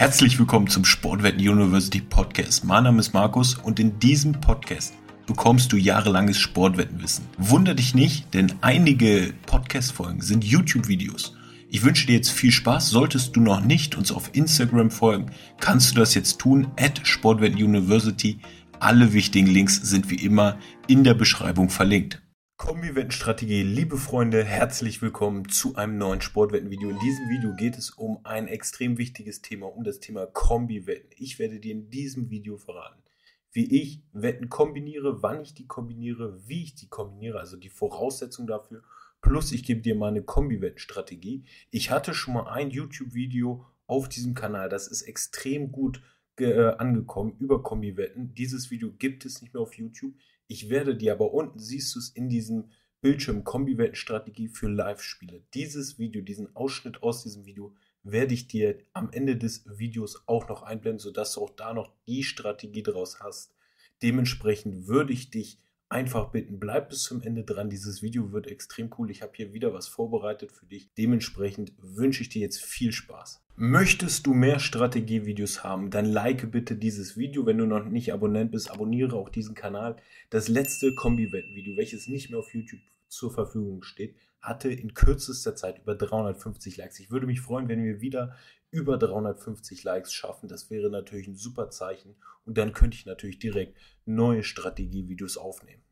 [0.00, 2.64] Herzlich willkommen zum Sportwetten University Podcast.
[2.64, 4.94] Mein Name ist Markus und in diesem Podcast
[5.26, 7.26] bekommst du jahrelanges Sportwettenwissen.
[7.36, 11.36] Wunder dich nicht, denn einige Podcast-Folgen sind YouTube-Videos.
[11.68, 12.88] Ich wünsche dir jetzt viel Spaß.
[12.88, 16.68] Solltest du noch nicht uns auf Instagram folgen, kannst du das jetzt tun.
[16.78, 18.38] At Sportwetten University.
[18.78, 20.56] Alle wichtigen Links sind wie immer
[20.86, 22.22] in der Beschreibung verlinkt.
[22.60, 26.90] Kombi-Wettenstrategie, liebe Freunde, herzlich willkommen zu einem neuen Sportwetten-Video.
[26.90, 31.08] In diesem Video geht es um ein extrem wichtiges Thema, um das Thema Kombi-Wetten.
[31.16, 33.02] Ich werde dir in diesem Video verraten,
[33.50, 38.46] wie ich Wetten kombiniere, wann ich die kombiniere, wie ich die kombiniere, also die Voraussetzung
[38.46, 38.82] dafür.
[39.22, 41.44] Plus ich gebe dir meine Kombi-Wettenstrategie.
[41.70, 46.02] Ich hatte schon mal ein YouTube-Video auf diesem Kanal, das ist extrem gut
[46.36, 48.34] äh, angekommen über Kombi-Wetten.
[48.34, 50.12] Dieses Video gibt es nicht mehr auf YouTube.
[50.50, 55.44] Ich werde dir aber unten, siehst du es in diesem Bildschirm Kombi-Wetten-Strategie für Live-Spiele.
[55.54, 60.48] Dieses Video, diesen Ausschnitt aus diesem Video werde ich dir am Ende des Videos auch
[60.48, 63.54] noch einblenden, sodass du auch da noch die Strategie draus hast.
[64.02, 67.68] Dementsprechend würde ich dich einfach bitten, bleib bis zum Ende dran.
[67.68, 69.10] Dieses Video wird extrem cool.
[69.10, 70.88] Ich habe hier wieder was vorbereitet für dich.
[70.96, 73.42] Dementsprechend wünsche ich dir jetzt viel Spaß.
[73.56, 77.44] Möchtest du mehr Strategievideos haben, dann like bitte dieses Video.
[77.44, 79.96] Wenn du noch nicht Abonnent bist, abonniere auch diesen Kanal.
[80.30, 82.80] Das letzte Kombi-Wetten-Video, welches nicht mehr auf YouTube
[83.10, 86.98] zur Verfügung steht, hatte in kürzester Zeit über 350 Likes.
[87.00, 88.34] Ich würde mich freuen, wenn wir wieder
[88.70, 90.48] über 350 Likes schaffen.
[90.48, 92.16] Das wäre natürlich ein super Zeichen.
[92.44, 95.82] Und dann könnte ich natürlich direkt neue Strategievideos aufnehmen.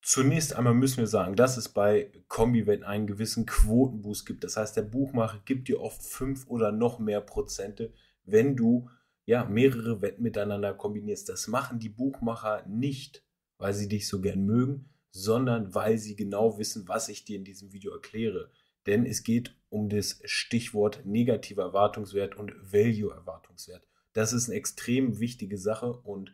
[0.00, 4.44] Zunächst einmal müssen wir sagen, dass es bei Kombi-Wetten einen gewissen Quotenboost gibt.
[4.44, 7.92] Das heißt, der Buchmacher gibt dir oft fünf oder noch mehr Prozente,
[8.24, 8.88] wenn du
[9.26, 11.28] ja mehrere Wetten miteinander kombinierst.
[11.28, 13.24] Das machen die Buchmacher nicht,
[13.58, 17.44] weil sie dich so gern mögen, sondern weil sie genau wissen, was ich dir in
[17.44, 18.50] diesem Video erkläre.
[18.86, 23.86] Denn es geht um das Stichwort negativer Erwartungswert und Value-Erwartungswert.
[24.12, 26.32] Das ist eine extrem wichtige Sache und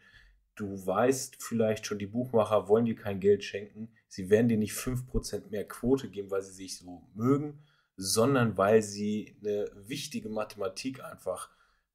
[0.54, 3.90] du weißt vielleicht schon, die Buchmacher wollen dir kein Geld schenken.
[4.08, 7.64] Sie werden dir nicht 5% mehr Quote geben, weil sie sich so mögen,
[7.96, 11.50] sondern weil sie eine wichtige Mathematik einfach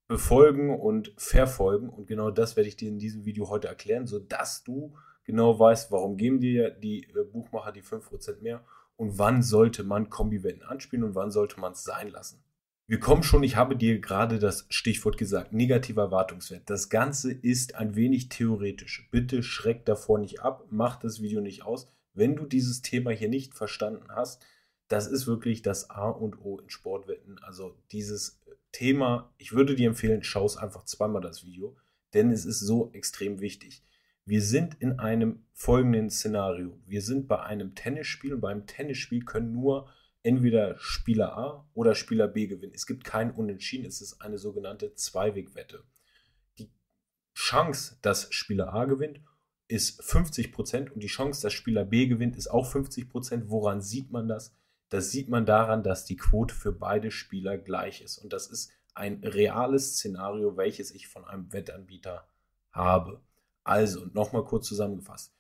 [0.08, 1.90] befolgen und verfolgen.
[1.90, 4.98] Und genau das werde ich dir in diesem Video heute erklären, sodass du
[5.30, 10.10] genau weißt, warum geben dir die äh, Buchmacher die 5% mehr und wann sollte man
[10.10, 12.44] Kombiwetten anspielen und wann sollte man es sein lassen.
[12.88, 16.68] Wir kommen schon, ich habe dir gerade das Stichwort gesagt, negativer Erwartungswert.
[16.68, 19.08] Das Ganze ist ein wenig theoretisch.
[19.12, 21.88] Bitte schreck davor nicht ab, mach das Video nicht aus.
[22.16, 24.44] Wenn du dieses Thema hier nicht verstanden hast,
[24.88, 27.38] das ist wirklich das A und O in Sportwetten.
[27.44, 28.42] Also dieses
[28.72, 31.78] Thema, ich würde dir empfehlen, schau es einfach zweimal das Video,
[32.16, 33.84] denn es ist so extrem wichtig.
[34.30, 36.80] Wir sind in einem folgenden Szenario.
[36.86, 39.92] Wir sind bei einem Tennisspiel und beim Tennisspiel können nur
[40.22, 42.74] entweder Spieler A oder Spieler B gewinnen.
[42.76, 45.84] Es gibt kein Unentschieden, es ist eine sogenannte Zweiwegwette.
[46.60, 46.70] Die
[47.34, 49.20] Chance, dass Spieler A gewinnt,
[49.68, 53.46] ist 50% und die Chance, dass Spieler B gewinnt, ist auch 50%.
[53.48, 54.56] Woran sieht man das?
[54.90, 58.20] Das sieht man daran, dass die Quote für beide Spieler gleich ist.
[58.20, 62.28] Und das ist ein reales Szenario, welches ich von einem Wettanbieter
[62.72, 63.24] habe.
[63.70, 65.32] Also, nochmal kurz zusammengefasst.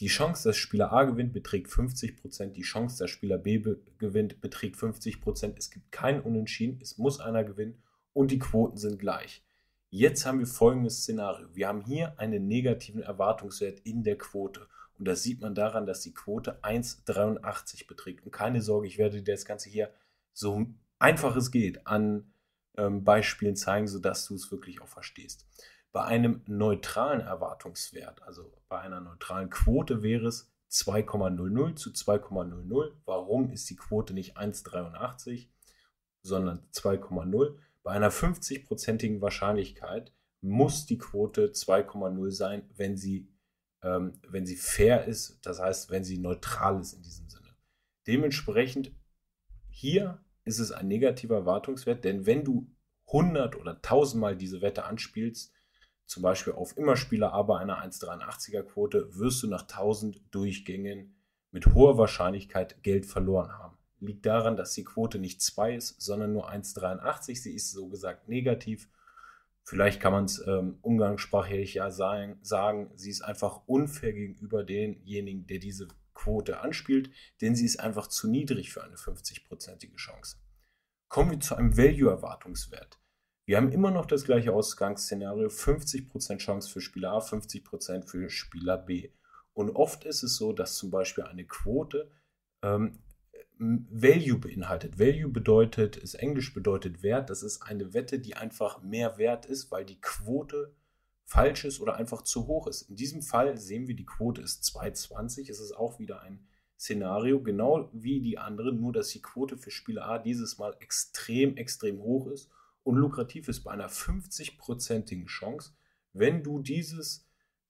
[0.00, 2.48] Die Chance, dass Spieler A gewinnt, beträgt 50%.
[2.48, 3.64] Die Chance, dass Spieler B
[3.96, 5.54] gewinnt, beträgt 50%.
[5.56, 6.78] Es gibt kein Unentschieden.
[6.82, 7.82] Es muss einer gewinnen.
[8.12, 9.42] Und die Quoten sind gleich.
[9.88, 11.48] Jetzt haben wir folgendes Szenario.
[11.54, 14.68] Wir haben hier einen negativen Erwartungswert in der Quote.
[14.98, 18.22] Und das sieht man daran, dass die Quote 1,83 beträgt.
[18.26, 19.90] Und keine Sorge, ich werde dir das Ganze hier
[20.34, 20.66] so
[20.98, 22.34] einfach es geht an
[22.76, 25.46] ähm, Beispielen zeigen, sodass du es wirklich auch verstehst.
[25.98, 32.92] Bei einem neutralen Erwartungswert, also bei einer neutralen Quote, wäre es 2,00 zu 2,00.
[33.04, 35.48] Warum ist die Quote nicht 1,83,
[36.22, 37.56] sondern 2,0?
[37.82, 43.28] Bei einer 50-prozentigen Wahrscheinlichkeit muss die Quote 2,0 sein, wenn sie,
[43.82, 47.56] ähm, wenn sie fair ist, das heißt, wenn sie neutral ist in diesem Sinne.
[48.06, 48.92] Dementsprechend
[49.68, 52.70] hier ist es ein negativer Erwartungswert, denn wenn du
[53.08, 55.52] 100 oder 1000 Mal diese Wette anspielst,
[56.08, 61.14] zum Beispiel auf Immerspieler, aber einer 1,83er Quote, wirst du nach 1000 Durchgängen
[61.50, 63.76] mit hoher Wahrscheinlichkeit Geld verloren haben.
[64.00, 67.42] Liegt daran, dass die Quote nicht 2 ist, sondern nur 1,83.
[67.42, 68.88] Sie ist so gesagt negativ.
[69.64, 75.46] Vielleicht kann man es ähm, umgangssprachlich ja sagen, sagen, sie ist einfach unfair gegenüber denjenigen,
[75.46, 77.10] der diese Quote anspielt,
[77.42, 80.38] denn sie ist einfach zu niedrig für eine 50-prozentige Chance.
[81.08, 82.98] Kommen wir zu einem Value-Erwartungswert.
[83.48, 88.76] Wir haben immer noch das gleiche Ausgangsszenario, 50% Chance für Spieler A, 50% für Spieler
[88.76, 89.08] B.
[89.54, 92.10] Und oft ist es so, dass zum Beispiel eine Quote
[92.60, 92.98] ähm,
[93.58, 94.98] Value beinhaltet.
[94.98, 97.30] Value bedeutet, ist Englisch bedeutet Wert.
[97.30, 100.74] Das ist eine Wette, die einfach mehr wert ist, weil die Quote
[101.24, 102.82] falsch ist oder einfach zu hoch ist.
[102.82, 105.50] In diesem Fall sehen wir, die Quote ist 2,20.
[105.50, 106.46] Es ist auch wieder ein
[106.78, 111.56] Szenario, genau wie die anderen, nur dass die Quote für Spieler A dieses Mal extrem,
[111.56, 112.50] extrem hoch ist
[112.88, 115.72] und lukrativ ist bei einer 50-prozentigen Chance.
[116.14, 117.28] Wenn du dieses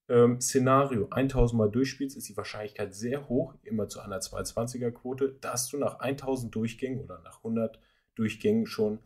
[0.09, 5.37] ähm, Szenario 1000 Mal durchspielst, ist die Wahrscheinlichkeit sehr hoch, immer zu einer 220er Quote,
[5.41, 7.81] dass du nach 1000 Durchgängen oder nach 100
[8.15, 9.00] Durchgängen schon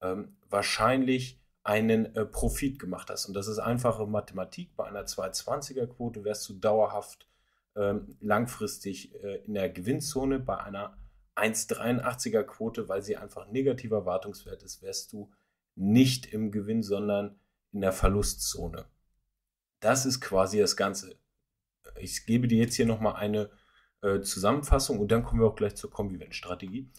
[0.00, 3.26] ähm, wahrscheinlich einen äh, Profit gemacht hast.
[3.26, 4.74] Und das ist einfache Mathematik.
[4.74, 7.28] Bei einer 220er Quote wärst du dauerhaft
[7.76, 10.38] ähm, langfristig äh, in der Gewinnzone.
[10.38, 10.96] Bei einer
[11.36, 15.30] 1,83er Quote, weil sie einfach negativer Wartungswert ist, wärst du
[15.78, 17.38] nicht im Gewinn, sondern
[17.72, 18.86] in der Verlustzone.
[19.80, 21.16] Das ist quasi das Ganze.
[22.00, 23.50] Ich gebe dir jetzt hier nochmal eine
[24.02, 26.90] äh, Zusammenfassung und dann kommen wir auch gleich zur Kombi-Strategie.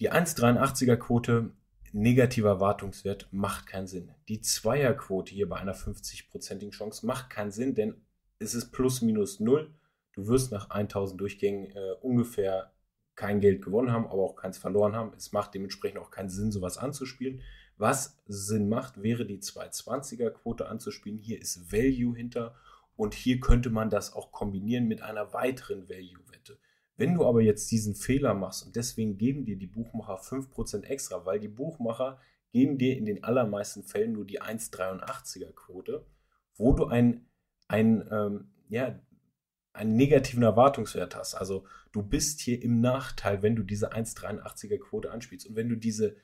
[0.00, 1.54] Die 1,83er Quote,
[1.92, 4.14] negativer Wartungswert, macht keinen Sinn.
[4.28, 7.94] Die Zweierquote hier bei einer 50-prozentigen Chance macht keinen Sinn, denn
[8.38, 9.74] es ist plus minus null.
[10.14, 12.72] Du wirst nach 1000 Durchgängen äh, ungefähr
[13.14, 15.12] kein Geld gewonnen haben, aber auch keins verloren haben.
[15.16, 17.42] Es macht dementsprechend auch keinen Sinn, sowas anzuspielen.
[17.76, 21.18] Was Sinn macht, wäre die 220er Quote anzuspielen.
[21.18, 22.54] Hier ist Value hinter
[22.96, 26.58] und hier könnte man das auch kombinieren mit einer weiteren Value-Wette.
[26.96, 31.24] Wenn du aber jetzt diesen Fehler machst und deswegen geben dir die Buchmacher 5% extra,
[31.24, 32.20] weil die Buchmacher
[32.52, 36.06] geben dir in den allermeisten Fällen nur die 1,83er Quote,
[36.56, 37.26] wo du ein,
[37.66, 39.00] ein ähm, ja,
[39.72, 41.34] einen negativen Erwartungswert hast.
[41.34, 45.46] Also du bist hier im Nachteil, wenn du diese 1,83er Quote anspielst.
[45.46, 46.16] Und wenn du diese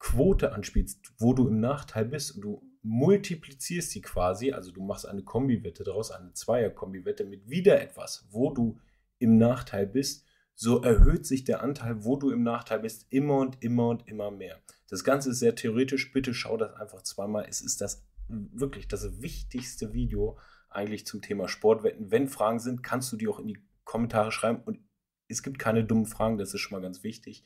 [0.00, 5.06] Quote anspielst, wo du im Nachteil bist und du multiplizierst die quasi, also du machst
[5.06, 8.80] eine Kombiwette daraus, eine Zweier-Kombiwette mit wieder etwas, wo du
[9.18, 13.62] im Nachteil bist, so erhöht sich der Anteil, wo du im Nachteil bist, immer und
[13.62, 14.60] immer und immer mehr.
[14.88, 16.12] Das Ganze ist sehr theoretisch.
[16.12, 17.46] Bitte schau das einfach zweimal.
[17.48, 20.38] Es ist das wirklich das wichtigste Video
[20.68, 22.10] eigentlich zum Thema Sportwetten.
[22.10, 24.62] Wenn Fragen sind, kannst du die auch in die Kommentare schreiben.
[24.64, 24.80] Und
[25.28, 27.44] es gibt keine dummen Fragen, das ist schon mal ganz wichtig.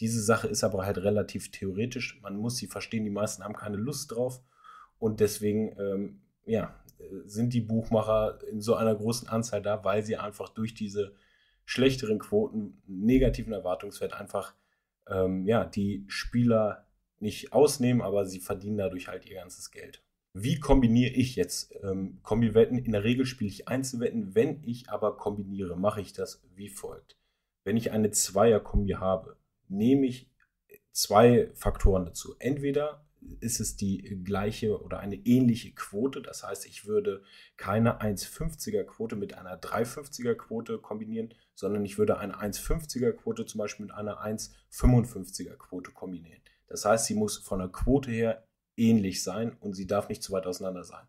[0.00, 2.20] Diese Sache ist aber halt relativ theoretisch.
[2.22, 3.04] Man muss sie verstehen.
[3.04, 4.42] Die meisten haben keine Lust drauf.
[4.98, 6.78] Und deswegen, ähm, ja,
[7.24, 11.14] sind die Buchmacher in so einer großen Anzahl da, weil sie einfach durch diese
[11.64, 14.54] schlechteren Quoten, negativen Erwartungswert einfach,
[15.08, 16.86] ähm, ja, die Spieler
[17.18, 20.02] nicht ausnehmen, aber sie verdienen dadurch halt ihr ganzes Geld.
[20.32, 22.78] Wie kombiniere ich jetzt ähm, Kombi-Wetten?
[22.78, 24.34] In der Regel spiele ich Einzelwetten.
[24.34, 27.16] Wenn ich aber kombiniere, mache ich das wie folgt.
[27.64, 30.30] Wenn ich eine Zweier-Kombi habe, nehme ich
[30.92, 32.34] zwei Faktoren dazu.
[32.38, 33.06] Entweder
[33.40, 36.22] ist es die gleiche oder eine ähnliche Quote.
[36.22, 37.22] Das heißt, ich würde
[37.56, 43.58] keine 1,50er Quote mit einer 3,50er Quote kombinieren, sondern ich würde eine 1,50er Quote zum
[43.58, 46.40] Beispiel mit einer 1,55er Quote kombinieren.
[46.68, 48.46] Das heißt, sie muss von der Quote her
[48.76, 51.06] ähnlich sein und sie darf nicht zu weit auseinander sein.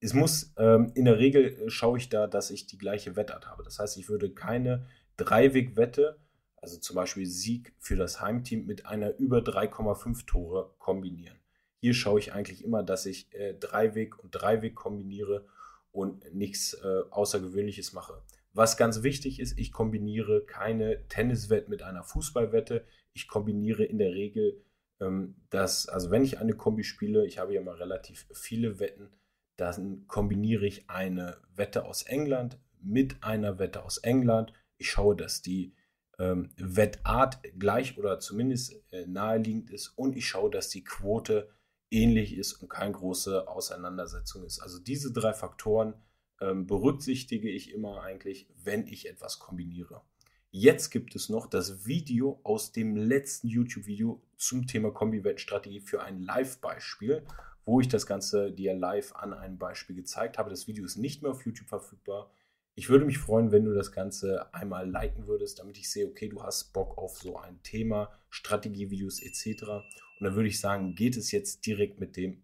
[0.00, 3.64] Es muss, ähm, in der Regel schaue ich da, dass ich die gleiche Wettart habe.
[3.64, 4.86] Das heißt, ich würde keine
[5.16, 6.20] Dreiweg-Wette
[6.60, 11.38] also zum Beispiel Sieg für das Heimteam mit einer über 3,5 Tore kombinieren.
[11.80, 15.46] Hier schaue ich eigentlich immer, dass ich äh, Dreiweg und Dreiweg kombiniere
[15.92, 18.22] und nichts äh, Außergewöhnliches mache.
[18.52, 22.84] Was ganz wichtig ist, ich kombiniere keine Tenniswette mit einer Fußballwette.
[23.12, 24.60] Ich kombiniere in der Regel
[25.00, 29.10] ähm, das, also wenn ich eine Kombi spiele, ich habe ja mal relativ viele Wetten,
[29.56, 34.52] dann kombiniere ich eine Wette aus England mit einer Wette aus England.
[34.76, 35.74] Ich schaue, dass die
[36.18, 41.48] ähm, Wettart gleich oder zumindest äh, naheliegend ist und ich schaue, dass die Quote
[41.90, 44.60] ähnlich ist und keine große Auseinandersetzung ist.
[44.60, 45.94] Also diese drei Faktoren
[46.40, 50.02] ähm, berücksichtige ich immer eigentlich, wenn ich etwas kombiniere.
[50.50, 56.22] Jetzt gibt es noch das Video aus dem letzten YouTube-Video zum Thema Kombi-Wettenstrategie für ein
[56.22, 57.26] Live-Beispiel,
[57.66, 60.48] wo ich das Ganze dir live an einem Beispiel gezeigt habe.
[60.48, 62.30] Das Video ist nicht mehr auf YouTube verfügbar.
[62.78, 66.28] Ich würde mich freuen, wenn du das Ganze einmal liken würdest, damit ich sehe, okay,
[66.28, 69.64] du hast Bock auf so ein Thema, Strategievideos etc.
[69.64, 69.82] Und
[70.20, 72.40] dann würde ich sagen, geht es jetzt direkt mit dem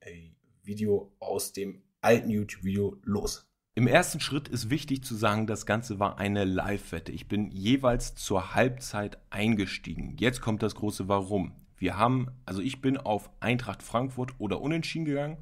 [0.65, 3.47] Video aus dem alten YouTube-Video los.
[3.77, 7.13] Im ersten Schritt ist wichtig zu sagen, das Ganze war eine Live-Wette.
[7.13, 10.17] Ich bin jeweils zur Halbzeit eingestiegen.
[10.19, 11.55] Jetzt kommt das große Warum.
[11.77, 15.37] Wir haben, also ich bin auf Eintracht Frankfurt oder Unentschieden gegangen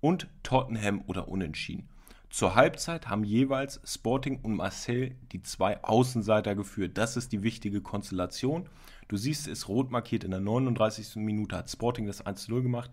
[0.00, 1.90] und Tottenham oder Unentschieden.
[2.30, 6.98] Zur Halbzeit haben jeweils Sporting und Marcel die zwei Außenseiter geführt.
[6.98, 8.68] Das ist die wichtige Konstellation.
[9.08, 11.16] Du siehst es rot markiert in der 39.
[11.16, 12.90] Minute hat Sporting das 1-0 gemacht.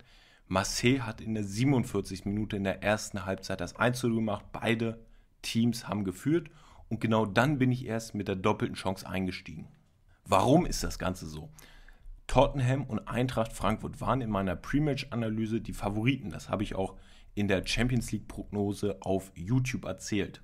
[0.48, 2.26] Marseille hat in der 47.
[2.26, 4.46] Minute in der ersten Halbzeit das 1-0 gemacht.
[4.54, 5.00] Beide
[5.42, 6.50] Teams haben geführt
[6.88, 9.68] und genau dann bin ich erst mit der doppelten Chance eingestiegen.
[10.26, 11.50] Warum ist das Ganze so?
[12.28, 16.30] Tottenham und Eintracht Frankfurt waren in meiner Pre-Match-Analyse die Favoriten.
[16.30, 16.96] Das habe ich auch
[17.36, 20.42] in der Champions League-Prognose auf YouTube erzählt.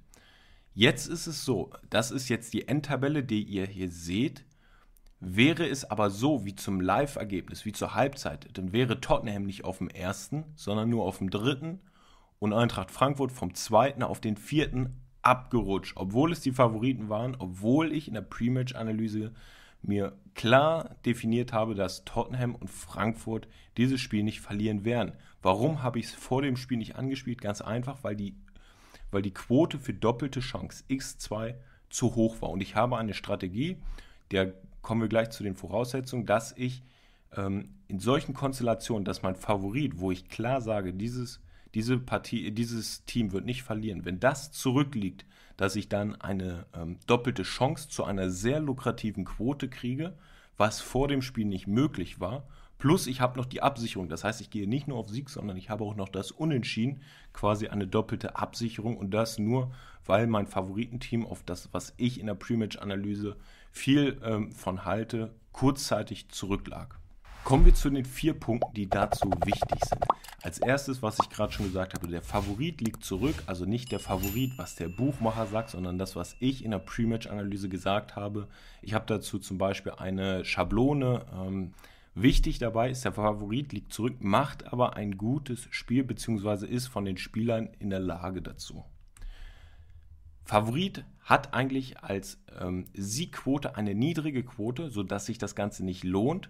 [0.74, 4.46] Jetzt ist es so, das ist jetzt die Endtabelle, die ihr hier seht.
[5.20, 9.78] Wäre es aber so wie zum Live-Ergebnis, wie zur Halbzeit, dann wäre Tottenham nicht auf
[9.80, 11.80] dem ersten, sondern nur auf dem dritten
[12.40, 17.94] und Eintracht Frankfurt vom zweiten auf den vierten abgerutscht, obwohl es die Favoriten waren, obwohl
[17.94, 19.32] ich in der Pre-Match-Analyse
[19.84, 25.14] mir klar definiert habe, dass Tottenham und Frankfurt dieses Spiel nicht verlieren werden.
[25.42, 27.42] Warum habe ich es vor dem Spiel nicht angespielt?
[27.42, 28.36] Ganz einfach, weil die,
[29.10, 31.56] weil die Quote für doppelte Chance x2
[31.90, 32.50] zu hoch war.
[32.50, 33.78] Und ich habe eine Strategie,
[34.32, 36.84] der kommen wir gleich zu den Voraussetzungen, dass ich
[37.36, 41.42] ähm, in solchen Konstellationen, dass mein Favorit, wo ich klar sage, dieses,
[41.74, 45.26] diese Partie, dieses Team wird nicht verlieren, wenn das zurückliegt,
[45.58, 50.14] dass ich dann eine ähm, doppelte Chance zu einer sehr lukrativen Quote kriege,
[50.58, 52.48] was vor dem Spiel nicht möglich war.
[52.82, 54.10] Plus ich habe noch die Absicherung.
[54.10, 57.02] Das heißt, ich gehe nicht nur auf Sieg, sondern ich habe auch noch das Unentschieden,
[57.32, 59.72] quasi eine doppelte Absicherung und das nur,
[60.08, 63.36] weil mein Favoritenteam auf das, was ich in der Pre-Match-Analyse
[63.72, 66.98] viel ähm, von halte, kurzzeitig zurücklag.
[67.44, 70.04] Kommen wir zu den vier Punkten, die dazu wichtig sind.
[70.42, 74.00] Als erstes, was ich gerade schon gesagt habe, der Favorit liegt zurück, also nicht der
[74.00, 78.48] Favorit, was der Buchmacher sagt, sondern das, was ich in der Pre-Match-Analyse gesagt habe.
[78.82, 81.28] Ich habe dazu zum Beispiel eine Schablone.
[81.32, 81.74] Ähm,
[82.14, 87.06] wichtig dabei ist, der Favorit liegt zurück, macht aber ein gutes Spiel, beziehungsweise ist von
[87.06, 88.84] den Spielern in der Lage dazu.
[90.44, 96.50] Favorit hat eigentlich als ähm, Siegquote eine niedrige Quote, sodass sich das Ganze nicht lohnt.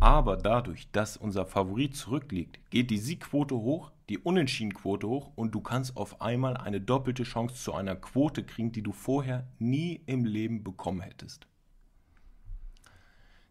[0.00, 5.60] Aber dadurch, dass unser Favorit zurückliegt, geht die Siegquote hoch, die Unentschiedenquote hoch und du
[5.60, 10.24] kannst auf einmal eine doppelte Chance zu einer Quote kriegen, die du vorher nie im
[10.24, 11.46] Leben bekommen hättest.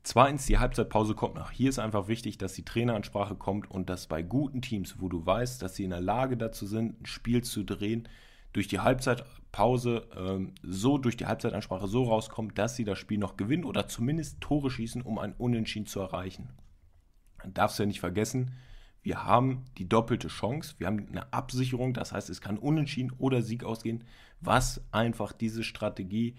[0.04, 1.52] Zweitens, die Halbzeitpause kommt noch.
[1.52, 5.26] Hier ist einfach wichtig, dass die Traineransprache kommt und dass bei guten Teams, wo du
[5.26, 8.10] weißt, dass sie in der Lage dazu sind, ein Spiel zu drehen,
[8.52, 13.38] durch die Halbzeitpause ähm, so, durch die Halbzeitansprache so rauskommt, dass sie das Spiel noch
[13.38, 16.50] gewinnen oder zumindest Tore schießen, um ein Unentschieden zu erreichen.
[17.42, 18.52] Dann darfst du ja nicht vergessen,
[19.04, 23.42] wir haben die doppelte Chance, wir haben eine Absicherung, das heißt, es kann Unentschieden oder
[23.42, 24.04] Sieg ausgehen,
[24.40, 26.36] was einfach diese Strategie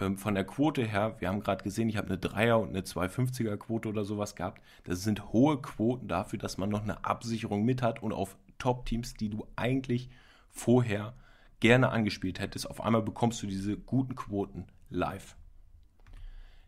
[0.00, 2.80] ähm, von der Quote her, wir haben gerade gesehen, ich habe eine 3er und eine
[2.80, 4.62] 250er Quote oder sowas gehabt.
[4.84, 9.14] Das sind hohe Quoten dafür, dass man noch eine Absicherung mit hat und auf Top-Teams,
[9.14, 10.10] die du eigentlich
[10.50, 11.14] vorher
[11.60, 15.36] gerne angespielt hättest, auf einmal bekommst du diese guten Quoten live.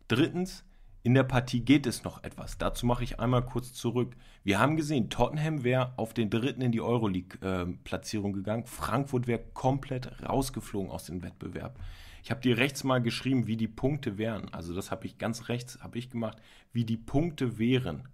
[0.08, 0.64] Drittens,
[1.02, 2.58] in der Partie geht es noch etwas.
[2.58, 4.16] Dazu mache ich einmal kurz zurück.
[4.42, 8.66] Wir haben gesehen, Tottenham wäre auf den dritten in die Euroleague-Platzierung äh, gegangen.
[8.66, 11.78] Frankfurt wäre komplett rausgeflogen aus dem Wettbewerb.
[12.26, 14.52] Ich habe dir rechts mal geschrieben, wie die Punkte wären.
[14.52, 16.38] Also das habe ich ganz rechts habe ich gemacht,
[16.72, 18.08] wie die Punkte wären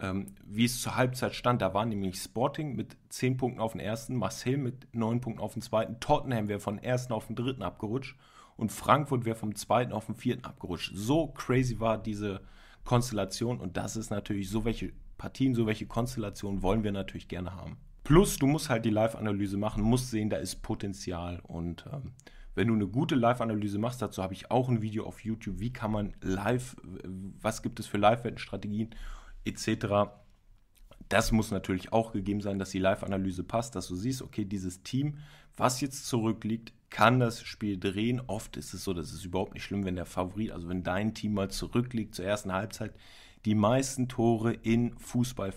[0.00, 1.62] ähm, wie es zur Halbzeit stand.
[1.62, 5.54] Da war nämlich Sporting mit 10 Punkten auf den ersten, Marseille mit 9 Punkten auf
[5.54, 8.16] den zweiten, Tottenham wäre von ersten auf den dritten abgerutscht
[8.58, 10.92] und Frankfurt wäre vom zweiten auf den vierten abgerutscht.
[10.94, 12.42] So crazy war diese
[12.84, 17.54] Konstellation und das ist natürlich so welche Partien, so welche Konstellationen wollen wir natürlich gerne
[17.54, 17.78] haben.
[18.02, 22.12] Plus, du musst halt die Live-Analyse machen, musst sehen, da ist Potenzial und ähm,
[22.54, 25.72] wenn du eine gute Live-Analyse machst, dazu habe ich auch ein Video auf YouTube, wie
[25.72, 26.76] kann man live,
[27.40, 28.94] was gibt es für Live-Wetten-Strategien
[29.44, 30.10] etc.
[31.08, 34.82] Das muss natürlich auch gegeben sein, dass die Live-Analyse passt, dass du siehst, okay, dieses
[34.82, 35.18] Team,
[35.56, 38.22] was jetzt zurückliegt, kann das Spiel drehen.
[38.26, 41.12] Oft ist es so, das ist überhaupt nicht schlimm, wenn der Favorit, also wenn dein
[41.12, 42.94] Team mal zurückliegt zur ersten Halbzeit.
[43.44, 45.52] Die meisten Tore in Fußball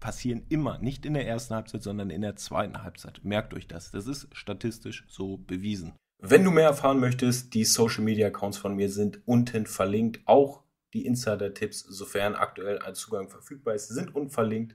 [0.00, 3.24] passieren immer, nicht in der ersten Halbzeit, sondern in der zweiten Halbzeit.
[3.24, 3.90] Merkt euch das.
[3.90, 5.92] Das ist statistisch so bewiesen.
[6.18, 10.20] Wenn du mehr erfahren möchtest, die Social Media Accounts von mir sind unten verlinkt.
[10.24, 10.62] Auch
[10.94, 14.74] die Insider-Tipps, sofern aktuell ein Zugang verfügbar ist, sind unverlinkt.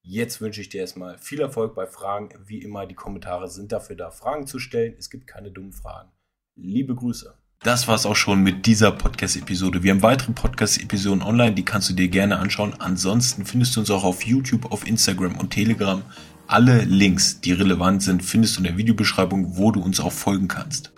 [0.00, 2.30] Jetzt wünsche ich dir erstmal viel Erfolg bei Fragen.
[2.46, 4.94] Wie immer, die Kommentare sind dafür da, Fragen zu stellen.
[4.98, 6.10] Es gibt keine dummen Fragen.
[6.54, 7.34] Liebe Grüße.
[7.60, 9.82] Das war es auch schon mit dieser Podcast-Episode.
[9.82, 12.74] Wir haben weitere Podcast-Episoden online, die kannst du dir gerne anschauen.
[12.78, 16.02] Ansonsten findest du uns auch auf YouTube, auf Instagram und Telegram.
[16.50, 20.48] Alle Links, die relevant sind, findest du in der Videobeschreibung, wo du uns auch folgen
[20.48, 20.90] kannst.